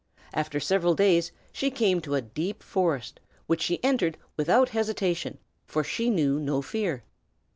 After 0.33 0.59
several 0.59 0.95
days 0.95 1.31
she 1.53 1.69
came 1.69 2.01
to 2.01 2.15
a 2.15 2.23
deep 2.23 2.63
forest, 2.63 3.19
which 3.45 3.61
she 3.61 3.83
entered 3.83 4.17
without 4.35 4.69
hesitation, 4.69 5.37
for 5.67 5.83
she 5.83 6.09
knew 6.09 6.39
no 6.39 6.63
fear. 6.63 7.03